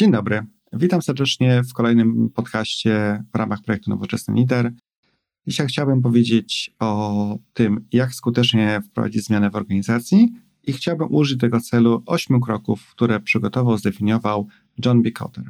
[0.00, 0.46] Dzień dobry.
[0.72, 4.72] Witam serdecznie w kolejnym podcaście w ramach projektu Nowoczesny Lider.
[5.46, 10.32] Dzisiaj chciałbym powiedzieć o tym, jak skutecznie wprowadzić zmianę w organizacji
[10.66, 14.48] i chciałbym użyć tego celu ośmiu kroków, które przygotował, zdefiniował
[14.84, 15.12] John B.
[15.12, 15.44] Cotter.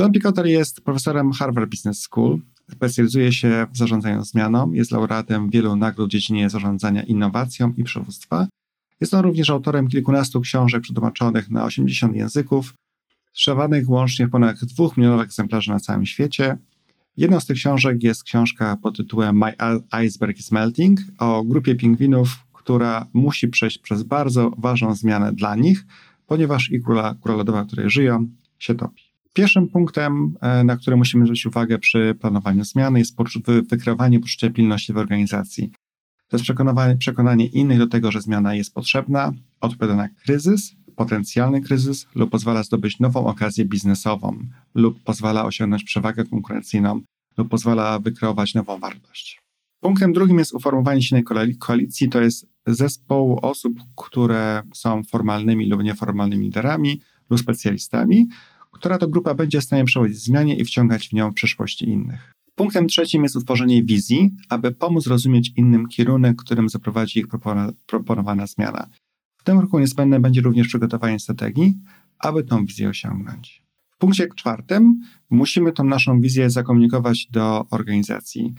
[0.00, 0.20] John B.
[0.20, 6.08] Cotter jest profesorem Harvard Business School, specjalizuje się w zarządzaniu zmianą, jest laureatem wielu nagród
[6.08, 8.48] w dziedzinie zarządzania innowacją i przywództwa.
[9.00, 12.74] Jest on również autorem kilkunastu książek przetłumaczonych na 80 języków,
[13.38, 16.56] sprzedawanych łącznie ponad 2 milionów egzemplarzy na całym świecie.
[17.16, 19.52] Jedną z tych książek jest książka pod tytułem My
[19.90, 25.86] Iceberg is Melting o grupie pingwinów, która musi przejść przez bardzo ważną zmianę dla nich,
[26.26, 29.02] ponieważ ich króla, króla lodowa, w której żyją, się topi.
[29.32, 33.16] Pierwszym punktem, e, na który musimy zwrócić uwagę przy planowaniu zmiany, jest
[33.70, 35.70] wykreowanie poczucia pilności w organizacji.
[36.28, 41.60] To jest przekonanie, przekonanie innych do tego, że zmiana jest potrzebna, odpowiada na kryzys potencjalny
[41.60, 44.38] kryzys lub pozwala zdobyć nową okazję biznesową
[44.74, 47.00] lub pozwala osiągnąć przewagę konkurencyjną
[47.38, 49.40] lub pozwala wykreować nową wartość.
[49.80, 51.24] Punktem drugim jest uformowanie silnej
[51.58, 52.08] koalicji.
[52.08, 58.28] To jest zespołu osób, które są formalnymi lub nieformalnymi liderami lub specjalistami,
[58.72, 62.32] która to grupa będzie w stanie przechodzić zmianie i wciągać w nią w przyszłości innych.
[62.54, 67.26] Punktem trzecim jest utworzenie wizji, aby pomóc rozumieć innym kierunek, którym zaprowadzi ich
[67.86, 68.88] proponowana zmiana
[69.48, 71.74] tym roku niezbędne będzie również przygotowanie strategii,
[72.18, 73.62] aby tą wizję osiągnąć.
[73.90, 78.54] W punkcie czwartym musimy tą naszą wizję zakomunikować do organizacji.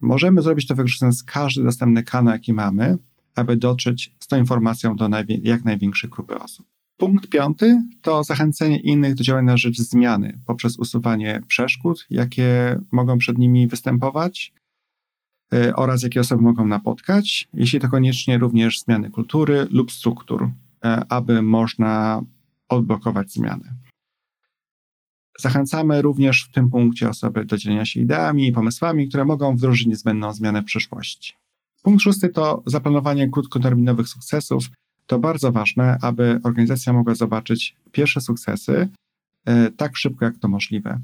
[0.00, 2.98] Możemy zrobić to wykorzystując każdy dostępny kanał, jaki mamy,
[3.34, 5.08] aby dotrzeć z tą informacją do
[5.42, 6.66] jak największej grupy osób.
[6.96, 13.18] Punkt piąty to zachęcenie innych do działania na rzecz zmiany poprzez usuwanie przeszkód, jakie mogą
[13.18, 14.52] przed nimi występować,
[15.76, 20.48] oraz jakie osoby mogą napotkać, jeśli to koniecznie również zmiany kultury lub struktur, y,
[21.08, 22.22] aby można
[22.68, 23.74] odblokować zmiany.
[25.38, 29.86] Zachęcamy również w tym punkcie osoby do dzielenia się ideami i pomysłami, które mogą wdrożyć
[29.86, 31.34] niezbędną zmianę w przyszłości.
[31.82, 34.64] Punkt szósty to zaplanowanie krótkoterminowych sukcesów.
[35.06, 38.88] To bardzo ważne, aby organizacja mogła zobaczyć pierwsze sukcesy
[39.48, 41.00] y, tak szybko, jak to możliwe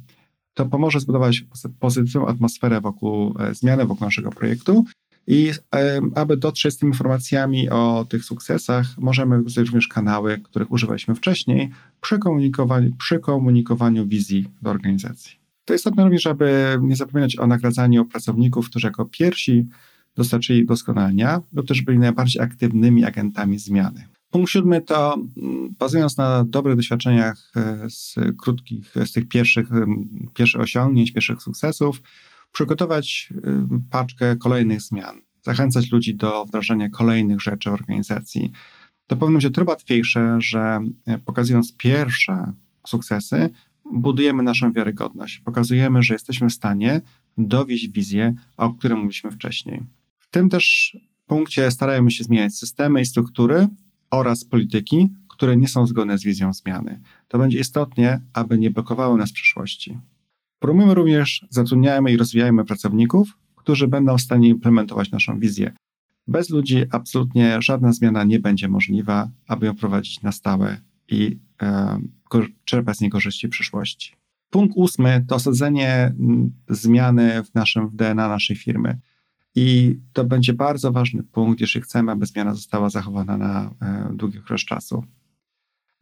[0.58, 1.44] to pomoże zbudować
[1.80, 4.84] pozytywną atmosferę wokół e, zmiany, wokół naszego projektu.
[5.26, 10.70] I e, aby dotrzeć z tymi informacjami o tych sukcesach, możemy wykorzystać również kanały, których
[10.70, 11.70] używaliśmy wcześniej
[12.00, 15.32] przy komunikowaniu, przy komunikowaniu wizji do organizacji.
[15.64, 19.66] To istotne również, aby nie zapominać o nagradzaniu pracowników, którzy jako pierwsi
[20.16, 24.08] dostarczyli doskonalenia lub też byli najbardziej aktywnymi agentami zmiany.
[24.30, 29.68] Punkt siódmy to, mm, bazując na dobrych doświadczeniach e, z krótkich, z tych pierwszych,
[30.34, 32.02] pierwszych osiągnięć, pierwszych sukcesów,
[32.52, 33.32] przygotować
[33.90, 38.52] paczkę kolejnych zmian, zachęcać ludzi do wdrażania kolejnych rzeczy w organizacji.
[39.06, 42.52] To powinno być o tyle łatwiejsze, że e, pokazując pierwsze
[42.86, 43.50] sukcesy,
[43.92, 45.38] budujemy naszą wiarygodność.
[45.38, 47.00] Pokazujemy, że jesteśmy w stanie
[47.38, 49.82] dowieść wizję, o której mówiliśmy wcześniej.
[50.18, 50.96] W tym też
[51.26, 53.68] punkcie starajmy się zmieniać systemy i struktury,
[54.10, 57.00] oraz polityki, które nie są zgodne z wizją zmiany.
[57.28, 59.98] To będzie istotnie, aby nie blokowały nas w przyszłości.
[60.58, 65.72] Promujemy również, zatrudniajmy i rozwijajmy pracowników, którzy będą w stanie implementować naszą wizję.
[66.26, 72.00] Bez ludzi absolutnie żadna zmiana nie będzie możliwa, aby ją prowadzić na stałe i e,
[72.64, 74.12] czerpać z niej korzyści w przyszłości.
[74.50, 76.14] Punkt ósmy to osadzenie
[76.68, 78.98] zmiany w naszym w DNA naszej firmy.
[79.60, 84.38] I to będzie bardzo ważny punkt, jeśli chcemy, aby zmiana została zachowana na e, długi
[84.38, 85.04] okres czasu.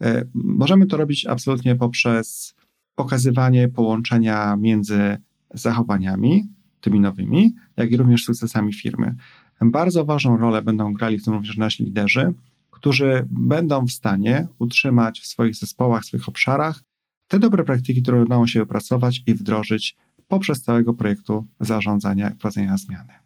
[0.02, 2.54] E, możemy to robić absolutnie poprzez
[2.94, 5.16] pokazywanie połączenia między
[5.54, 6.48] zachowaniami,
[6.80, 9.14] tymi nowymi, jak i również sukcesami firmy.
[9.60, 12.34] Bardzo ważną rolę będą grali w tym również nasi liderzy,
[12.70, 16.82] którzy będą w stanie utrzymać w swoich zespołach, w swoich obszarach
[17.28, 19.96] te dobre praktyki, które udało się wypracować i wdrożyć
[20.28, 23.25] poprzez całego projektu zarządzania i prowadzenia zmiany.